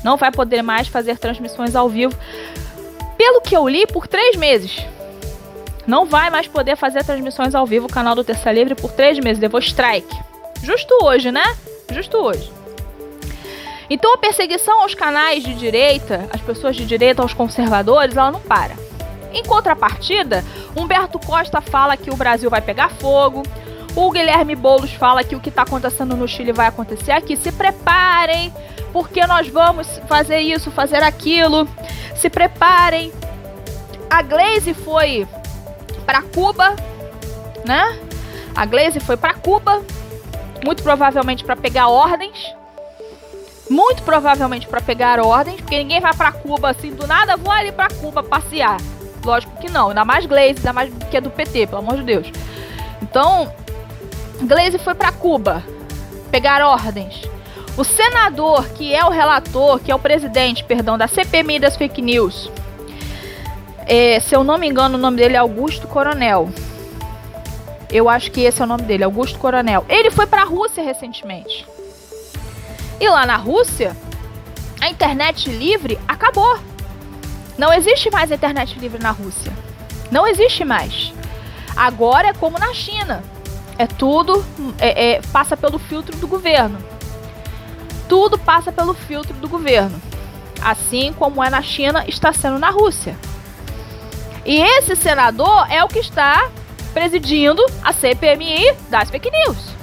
Não 0.03 0.17
vai 0.17 0.31
poder 0.31 0.61
mais 0.61 0.87
fazer 0.87 1.17
transmissões 1.17 1.75
ao 1.75 1.89
vivo. 1.89 2.15
Pelo 3.17 3.41
que 3.41 3.55
eu 3.55 3.67
li, 3.67 3.87
por 3.87 4.07
três 4.07 4.35
meses 4.35 4.85
não 5.87 6.05
vai 6.05 6.29
mais 6.29 6.47
poder 6.47 6.75
fazer 6.75 7.03
transmissões 7.05 7.55
ao 7.55 7.65
vivo 7.65 7.87
o 7.87 7.89
canal 7.89 8.13
do 8.13 8.23
Terça 8.23 8.51
Livre 8.51 8.75
por 8.75 8.91
três 8.91 9.17
meses. 9.19 9.41
Levou 9.41 9.59
strike. 9.61 10.15
Justo 10.61 10.93
hoje, 11.01 11.31
né? 11.31 11.43
Justo 11.93 12.17
hoje. 12.17 12.51
Então 13.89 14.13
a 14.13 14.17
perseguição 14.17 14.81
aos 14.81 14.93
canais 14.93 15.43
de 15.43 15.53
direita, 15.53 16.27
às 16.33 16.41
pessoas 16.41 16.75
de 16.75 16.85
direita, 16.85 17.21
aos 17.21 17.33
conservadores, 17.33 18.17
ela 18.17 18.31
não 18.31 18.41
para. 18.41 18.75
Em 19.33 19.43
contrapartida, 19.43 20.43
Humberto 20.75 21.19
Costa 21.19 21.61
fala 21.61 21.97
que 21.97 22.09
o 22.09 22.15
Brasil 22.15 22.49
vai 22.49 22.61
pegar 22.61 22.89
fogo. 22.89 23.43
O 23.95 24.11
Guilherme 24.11 24.55
Boulos 24.55 24.93
fala 24.93 25.23
que 25.23 25.35
o 25.35 25.39
que 25.39 25.49
está 25.49 25.63
acontecendo 25.63 26.15
no 26.15 26.27
Chile 26.27 26.51
vai 26.51 26.67
acontecer 26.67 27.11
aqui. 27.11 27.35
Se 27.35 27.51
preparem, 27.51 28.53
porque 28.93 29.25
nós 29.25 29.47
vamos 29.47 29.87
fazer 30.07 30.39
isso, 30.39 30.71
fazer 30.71 31.03
aquilo. 31.03 31.67
Se 32.15 32.29
preparem. 32.29 33.11
A 34.09 34.21
Glaze 34.21 34.73
foi 34.73 35.27
para 36.05 36.21
Cuba, 36.21 36.75
né? 37.65 37.99
A 38.55 38.65
Glaze 38.65 38.99
foi 39.01 39.17
para 39.17 39.33
Cuba, 39.33 39.83
muito 40.63 40.81
provavelmente 40.81 41.43
para 41.43 41.55
pegar 41.55 41.89
ordens. 41.89 42.55
Muito 43.69 44.01
provavelmente 44.03 44.65
para 44.65 44.79
pegar 44.79 45.19
ordens, 45.19 45.59
porque 45.59 45.77
ninguém 45.77 45.99
vai 45.99 46.13
para 46.15 46.31
Cuba 46.31 46.69
assim 46.69 46.93
do 46.93 47.05
nada, 47.05 47.35
vou 47.35 47.51
ali 47.51 47.71
para 47.71 47.93
Cuba 47.95 48.23
passear. 48.23 48.77
Lógico 49.27 49.57
que 49.57 49.69
não, 49.69 49.89
ainda 49.89 50.05
mais 50.05 50.25
Glaze, 50.25 50.59
ainda 50.59 50.71
mais 50.71 50.89
que 51.11 51.17
é 51.17 51.19
do 51.19 51.29
PT, 51.29 51.67
pelo 51.67 51.79
amor 51.79 51.97
de 51.97 52.03
Deus. 52.03 52.31
Então, 53.01 53.51
Glaze 54.41 54.79
foi 54.79 54.95
para 54.95 55.11
Cuba 55.11 55.61
pegar 56.31 56.65
ordens. 56.65 57.23
O 57.75 57.83
senador, 57.83 58.69
que 58.69 58.95
é 58.95 59.03
o 59.03 59.09
relator, 59.09 59.79
que 59.79 59.91
é 59.91 59.95
o 59.95 59.99
presidente, 59.99 60.63
perdão, 60.63 60.97
da 60.97 61.09
CPMI 61.09 61.59
das 61.59 61.75
fake 61.75 62.01
news, 62.01 62.49
é, 63.85 64.17
se 64.21 64.33
eu 64.33 64.45
não 64.45 64.57
me 64.57 64.67
engano, 64.67 64.97
o 64.97 65.01
nome 65.01 65.17
dele 65.17 65.35
é 65.35 65.39
Augusto 65.39 65.87
Coronel. 65.89 66.49
Eu 67.89 68.07
acho 68.07 68.31
que 68.31 68.41
esse 68.41 68.61
é 68.61 68.63
o 68.63 68.67
nome 68.67 68.83
dele, 68.83 69.03
Augusto 69.03 69.37
Coronel. 69.39 69.85
Ele 69.89 70.09
foi 70.09 70.25
para 70.25 70.43
a 70.43 70.45
Rússia 70.45 70.81
recentemente. 70.81 71.67
E 72.97 73.09
lá 73.09 73.25
na 73.25 73.35
Rússia, 73.35 73.95
a 74.79 74.89
internet 74.89 75.49
livre 75.49 75.99
acabou. 76.07 76.57
Não 77.57 77.73
existe 77.73 78.11
mais 78.11 78.31
internet 78.31 78.77
livre 78.77 79.01
na 79.01 79.11
Rússia. 79.11 79.51
Não 80.11 80.27
existe 80.27 80.63
mais. 80.63 81.13
Agora 81.75 82.29
é 82.29 82.33
como 82.33 82.59
na 82.59 82.73
China. 82.73 83.23
É 83.77 83.85
tudo 83.85 84.43
é, 84.79 85.13
é, 85.13 85.21
passa 85.31 85.57
pelo 85.57 85.79
filtro 85.79 86.15
do 86.17 86.27
governo. 86.27 86.77
Tudo 88.07 88.37
passa 88.37 88.71
pelo 88.71 88.93
filtro 88.93 89.33
do 89.33 89.49
governo. 89.49 90.01
Assim 90.61 91.13
como 91.13 91.43
é 91.43 91.49
na 91.49 91.61
China, 91.61 92.03
está 92.07 92.33
sendo 92.33 92.57
na 92.57 92.69
Rússia. 92.69 93.15
E 94.45 94.59
esse 94.59 94.95
senador 94.95 95.67
é 95.69 95.83
o 95.83 95.87
que 95.87 95.99
está 95.99 96.49
presidindo 96.93 97.63
a 97.83 97.91
CPMI 97.91 98.73
das 98.89 99.09
fake 99.09 99.29
news. 99.29 99.75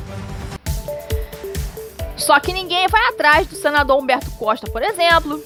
Só 2.16 2.40
que 2.40 2.52
ninguém 2.52 2.88
vai 2.88 3.08
atrás 3.08 3.46
do 3.46 3.56
senador 3.56 4.00
Humberto 4.00 4.30
Costa, 4.32 4.68
por 4.70 4.82
exemplo, 4.82 5.42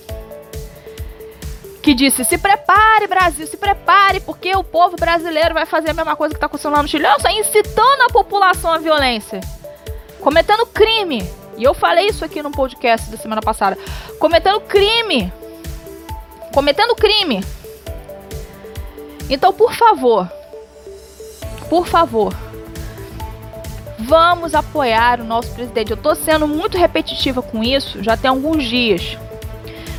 que 1.88 1.94
disse: 1.94 2.22
se 2.22 2.37
prepare, 2.37 3.07
Brasil, 3.07 3.46
se 3.46 3.57
prepare, 3.57 4.20
porque 4.20 4.55
o 4.55 4.62
povo 4.62 4.94
brasileiro 4.94 5.55
vai 5.55 5.64
fazer 5.64 5.88
a 5.88 5.94
mesma 5.94 6.14
coisa 6.14 6.35
que 6.35 6.37
está 6.37 6.44
acontecendo 6.44 6.72
lá 6.74 6.83
no 6.83 6.88
Chile. 6.88 7.07
Só 7.18 7.31
incitando 7.31 8.03
a 8.03 8.12
população 8.12 8.70
à 8.70 8.77
violência, 8.77 9.40
cometendo 10.20 10.66
crime. 10.66 11.27
E 11.57 11.64
eu 11.64 11.72
falei 11.72 12.09
isso 12.09 12.22
aqui 12.27 12.42
no 12.42 12.51
podcast 12.51 13.11
da 13.11 13.16
semana 13.16 13.40
passada: 13.40 13.79
cometendo 14.18 14.61
crime. 14.61 15.33
Cometendo 16.53 16.94
crime. 16.94 17.42
Então, 19.31 19.51
por 19.51 19.72
favor, 19.72 20.31
por 21.70 21.87
favor, 21.87 22.35
vamos 23.98 24.55
apoiar 24.55 25.22
o 25.22 25.24
nosso 25.24 25.55
presidente. 25.55 25.90
Eu 25.90 25.96
estou 25.96 26.14
sendo 26.14 26.46
muito 26.46 26.77
repetitiva 26.77 27.40
com 27.40 27.64
isso 27.64 28.03
já 28.03 28.14
tem 28.14 28.29
alguns 28.29 28.64
dias. 28.64 29.16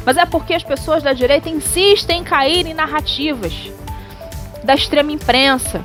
Mas 0.05 0.17
é 0.17 0.25
porque 0.25 0.53
as 0.53 0.63
pessoas 0.63 1.03
da 1.03 1.13
direita 1.13 1.49
insistem 1.49 2.21
em 2.21 2.23
cair 2.23 2.65
em 2.65 2.73
narrativas 2.73 3.53
da 4.63 4.73
extrema 4.75 5.12
imprensa. 5.12 5.83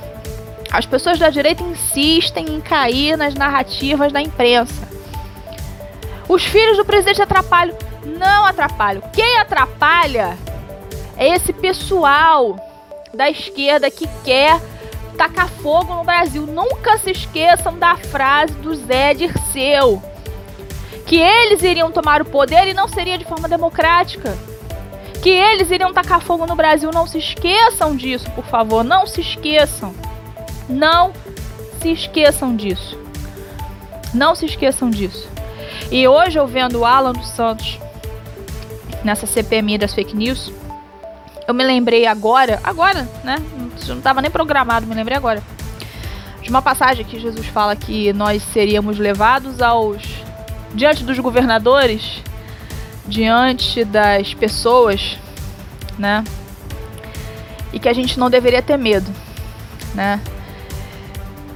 As 0.71 0.87
pessoas 0.87 1.19
da 1.19 1.31
direita 1.31 1.63
insistem 1.63 2.47
em 2.47 2.61
cair 2.61 3.17
nas 3.17 3.35
narrativas 3.35 4.13
da 4.13 4.21
imprensa. 4.21 4.89
Os 6.29 6.45
filhos 6.45 6.77
do 6.77 6.85
presidente 6.85 7.23
atrapalham. 7.23 7.77
Não 8.05 8.45
atrapalham. 8.45 9.03
Quem 9.13 9.39
atrapalha 9.39 10.37
é 11.17 11.29
esse 11.29 11.53
pessoal 11.53 12.57
da 13.15 13.31
esquerda 13.31 13.91
que 13.91 14.09
quer 14.25 14.61
tacar 15.17 15.49
fogo 15.49 15.95
no 15.95 16.05
Brasil. 16.05 16.47
Nunca 16.47 16.99
se 16.99 17.13
esqueçam 17.13 17.79
da 17.79 17.97
frase 17.97 18.53
do 18.55 18.75
Zé 18.75 19.15
Dirceu. 19.15 20.03
Que 21.07 21.17
eles 21.17 21.63
iriam 21.63 21.91
tomar 21.91 22.23
o 22.23 22.25
poder 22.25 22.69
e 22.69 22.75
não 22.75 22.89
seria 22.89 23.19
de 23.19 23.25
forma 23.25 23.49
democrática. 23.49 24.37
Que 25.23 25.31
eles 25.31 25.71
iriam 25.71 25.93
tacar 25.93 26.21
fogo 26.21 26.47
no 26.47 26.57
Brasil. 26.57 26.91
Não 26.93 27.07
se 27.07 27.19
esqueçam 27.19 27.97
disso, 27.97 28.31
por 28.33 28.45
favor. 28.45 28.83
Não 28.85 29.07
se 29.07 29.21
esqueçam. 29.21 29.95
Não 30.69 31.13
se 31.81 31.93
esqueçam 31.93 32.57
disso. 32.57 32.99
Não 34.13 34.35
se 34.35 34.47
esqueçam 34.47 34.91
disso. 34.91 35.29
E 35.91 36.07
hoje 36.09 36.39
eu 36.39 36.47
vendo 36.47 36.81
o 36.81 36.85
Alan 36.85 37.13
dos 37.13 37.29
Santos 37.29 37.79
nessa 39.03 39.27
CPMI 39.27 39.77
das 39.79 39.95
fake 39.95 40.17
news 40.17 40.51
eu 41.47 41.53
me 41.53 41.65
lembrei 41.65 42.07
agora, 42.07 42.59
agora, 42.65 43.09
né? 43.23 43.37
Não 43.87 43.99
estava 43.99 44.23
nem 44.23 44.31
programado, 44.31 44.87
me 44.87 44.95
lembrei 44.95 45.17
agora. 45.17 45.43
De 46.41 46.49
uma 46.49 46.63
passagem 46.63 47.05
que 47.05 47.19
Jesus 47.19 47.47
fala 47.47 47.77
que 47.77 48.13
nós 48.13 48.43
seríamos 48.43 48.99
levados 48.99 49.61
aos. 49.61 50.24
Diante 50.75 51.05
dos 51.05 51.19
governadores, 51.19 52.23
diante 53.07 53.85
das 53.85 54.35
pessoas, 54.35 55.17
né? 55.99 56.25
E 57.73 57.79
que 57.79 57.89
a 57.89 57.93
gente 57.93 58.19
não 58.19 58.29
deveria 58.29 58.61
ter 58.61 58.77
medo, 58.77 59.11
né? 59.95 60.21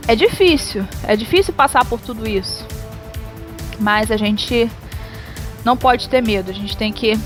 É 0.06 0.14
difícil, 0.14 0.86
é 1.04 1.14
difícil 1.14 1.52
passar 1.52 1.84
por 1.84 2.00
tudo 2.00 2.28
isso. 2.28 2.66
Mas 3.78 4.10
a 4.10 4.16
gente 4.16 4.70
não 5.64 5.76
pode 5.76 6.08
ter 6.08 6.22
medo, 6.22 6.50
a 6.50 6.54
gente 6.54 6.76
tem 6.76 6.92
que 6.92 7.18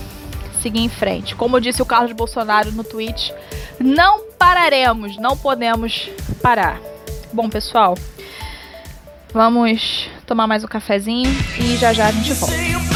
seguir 0.60 0.80
em 0.80 0.88
frente. 0.88 1.34
Como 1.34 1.60
disse 1.60 1.80
o 1.80 1.86
Carlos 1.86 2.12
Bolsonaro 2.12 2.72
no 2.72 2.82
tweet, 2.82 3.32
não 3.78 4.24
pararemos, 4.38 5.16
não 5.16 5.36
podemos 5.36 6.10
parar. 6.42 6.80
Bom, 7.32 7.48
pessoal, 7.48 7.94
Vamos 9.32 10.10
tomar 10.26 10.46
mais 10.46 10.64
um 10.64 10.68
cafezinho 10.68 11.30
e 11.58 11.76
já 11.76 11.92
já 11.92 12.06
a 12.06 12.12
gente 12.12 12.32
volta. 12.34 12.91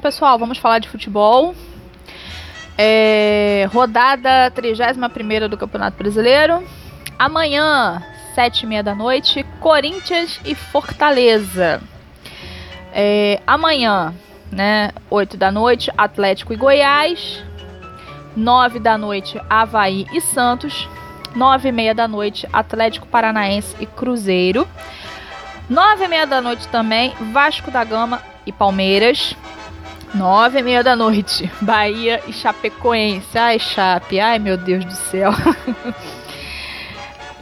Bom, 0.00 0.02
pessoal, 0.02 0.38
vamos 0.38 0.56
falar 0.56 0.78
de 0.78 0.88
futebol. 0.88 1.54
É, 2.78 3.68
rodada 3.70 4.50
31 4.50 5.46
do 5.46 5.58
Campeonato 5.58 5.98
Brasileiro. 5.98 6.66
Amanhã, 7.18 8.02
7h30 8.34 8.82
da 8.82 8.94
noite, 8.94 9.44
Corinthians 9.60 10.40
e 10.42 10.54
Fortaleza. 10.54 11.82
É, 12.94 13.42
amanhã, 13.46 14.14
né, 14.50 14.90
8 15.10 15.36
da 15.36 15.52
noite, 15.52 15.92
Atlético 15.98 16.54
e 16.54 16.56
Goiás. 16.56 17.44
9 18.34 18.78
da 18.78 18.96
noite, 18.96 19.38
Havaí 19.50 20.06
e 20.14 20.20
Santos. 20.22 20.88
9 21.36 21.68
e 21.68 21.72
meia 21.72 21.94
da 21.94 22.08
noite, 22.08 22.48
Atlético 22.50 23.06
Paranaense 23.06 23.76
e 23.78 23.84
Cruzeiro. 23.84 24.66
9 25.68 26.04
e 26.04 26.08
meia 26.08 26.26
da 26.26 26.40
noite 26.40 26.66
também, 26.68 27.12
Vasco 27.34 27.70
da 27.70 27.84
Gama 27.84 28.22
e 28.46 28.50
Palmeiras. 28.52 29.36
Nove 30.14 30.58
e 30.58 30.62
meia 30.62 30.82
da 30.82 30.96
noite, 30.96 31.50
Bahia 31.60 32.22
e 32.26 32.32
Chapecoense. 32.32 33.38
Ai, 33.38 33.58
Chape, 33.58 34.18
ai 34.18 34.38
meu 34.38 34.56
Deus 34.56 34.84
do 34.84 34.94
céu. 34.94 35.30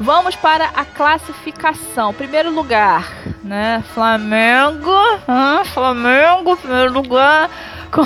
Vamos 0.01 0.37
para 0.37 0.67
a 0.67 0.85
classificação. 0.85 2.15
Primeiro 2.15 2.53
lugar, 2.53 3.13
né? 3.43 3.83
Flamengo. 3.95 4.93
Hum, 5.29 5.65
Flamengo, 5.65 6.57
primeiro 6.57 6.93
lugar, 6.93 7.51
com, 7.91 8.05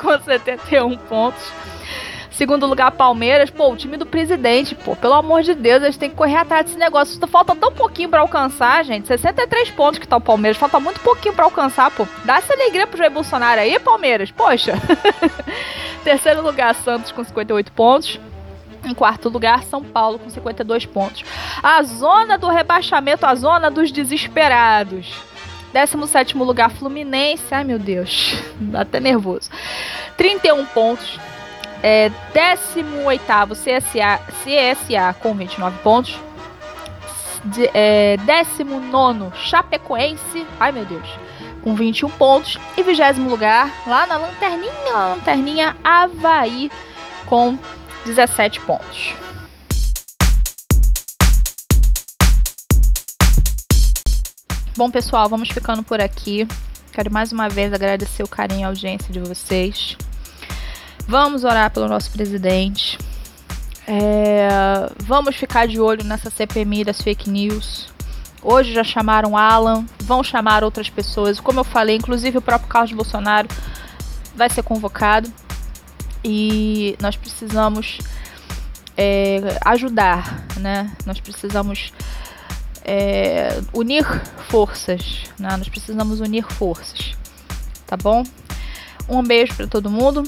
com 0.00 0.22
71 0.22 0.96
pontos. 0.96 1.42
Segundo 2.34 2.66
lugar, 2.66 2.90
Palmeiras. 2.90 3.48
Pô, 3.48 3.70
o 3.72 3.76
time 3.76 3.96
do 3.96 4.04
presidente, 4.04 4.74
pô, 4.74 4.96
pelo 4.96 5.14
amor 5.14 5.42
de 5.42 5.54
Deus, 5.54 5.82
eles 5.82 5.96
têm 5.96 6.10
que 6.10 6.16
correr 6.16 6.36
atrás 6.36 6.66
desse 6.66 6.78
negócio. 6.78 7.24
Falta 7.28 7.54
tão 7.54 7.70
pouquinho 7.70 8.08
para 8.08 8.20
alcançar, 8.20 8.84
gente. 8.84 9.06
63 9.06 9.70
pontos 9.70 10.00
que 10.00 10.08
tá 10.08 10.16
o 10.16 10.20
Palmeiras. 10.20 10.58
Falta 10.58 10.80
muito 10.80 11.00
pouquinho 11.00 11.32
para 11.32 11.44
alcançar, 11.44 11.92
pô. 11.92 12.06
Dá 12.24 12.38
essa 12.38 12.52
alegria 12.52 12.88
pro 12.88 12.98
Jair 12.98 13.10
Bolsonaro 13.10 13.60
aí, 13.60 13.78
Palmeiras. 13.78 14.32
Poxa. 14.32 14.74
Terceiro 16.02 16.42
lugar, 16.42 16.74
Santos 16.74 17.12
com 17.12 17.22
58 17.22 17.70
pontos. 17.70 18.18
Em 18.84 18.92
quarto 18.92 19.28
lugar, 19.28 19.62
São 19.62 19.82
Paulo 19.82 20.18
com 20.18 20.28
52 20.28 20.86
pontos. 20.86 21.24
A 21.62 21.82
zona 21.84 22.36
do 22.36 22.48
rebaixamento, 22.48 23.24
a 23.24 23.34
zona 23.36 23.70
dos 23.70 23.92
desesperados. 23.92 25.14
17 25.72 26.36
lugar, 26.36 26.70
Fluminense. 26.70 27.54
Ai, 27.54 27.62
meu 27.62 27.78
Deus. 27.78 28.34
Dá 28.58 28.80
até 28.80 28.98
nervoso. 28.98 29.50
31 30.16 30.66
pontos. 30.66 31.18
É, 31.86 32.10
18 32.32 33.22
CSA, 33.52 34.18
CSA 34.42 35.14
com 35.20 35.34
29 35.34 35.78
pontos. 35.82 36.18
De, 37.44 37.68
é, 37.74 38.16
19 38.16 39.36
Chapecoense, 39.36 40.46
ai 40.58 40.72
meu 40.72 40.86
Deus, 40.86 41.06
com 41.62 41.74
21 41.74 42.08
pontos. 42.12 42.58
E 42.74 42.82
20 42.82 43.20
lugar, 43.28 43.70
lá 43.86 44.06
na 44.06 44.16
lanterninha, 44.16 44.92
lanterninha 45.10 45.76
Havaí, 45.84 46.70
com 47.26 47.58
17 48.06 48.60
pontos. 48.60 49.14
Bom, 54.74 54.90
pessoal, 54.90 55.28
vamos 55.28 55.50
ficando 55.50 55.82
por 55.82 56.00
aqui. 56.00 56.48
Quero 56.92 57.12
mais 57.12 57.30
uma 57.30 57.50
vez 57.50 57.74
agradecer 57.74 58.22
o 58.22 58.28
carinho 58.28 58.60
e 58.60 58.64
a 58.64 58.68
audiência 58.68 59.12
de 59.12 59.20
vocês. 59.20 59.98
Vamos 61.06 61.44
orar 61.44 61.70
pelo 61.70 61.86
nosso 61.86 62.10
presidente. 62.10 62.98
É, 63.86 64.48
vamos 65.00 65.36
ficar 65.36 65.68
de 65.68 65.78
olho 65.78 66.02
nessa 66.02 66.30
CPMI 66.30 66.84
das 66.84 67.02
fake 67.02 67.28
news. 67.28 67.92
Hoje 68.42 68.72
já 68.72 68.82
chamaram 68.82 69.36
Alan, 69.36 69.84
vão 70.00 70.22
chamar 70.24 70.64
outras 70.64 70.88
pessoas. 70.88 71.40
Como 71.40 71.60
eu 71.60 71.64
falei, 71.64 71.96
inclusive 71.96 72.38
o 72.38 72.42
próprio 72.42 72.68
Carlos 72.68 72.92
Bolsonaro 72.92 73.48
vai 74.34 74.48
ser 74.48 74.62
convocado. 74.62 75.30
E 76.24 76.96
nós 77.02 77.16
precisamos 77.16 77.98
é, 78.96 79.58
ajudar, 79.64 80.46
né? 80.58 80.90
Nós 81.04 81.20
precisamos 81.20 81.92
é, 82.82 83.60
unir 83.74 84.04
forças, 84.48 85.24
né? 85.38 85.54
Nós 85.56 85.68
precisamos 85.68 86.20
unir 86.20 86.44
forças, 86.44 87.14
tá 87.86 87.96
bom? 87.96 88.24
Um 89.06 89.22
beijo 89.22 89.54
para 89.54 89.66
todo 89.66 89.90
mundo. 89.90 90.22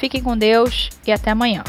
Fiquem 0.00 0.22
com 0.22 0.34
Deus 0.34 0.88
e 1.06 1.12
até 1.12 1.30
amanhã. 1.30 1.62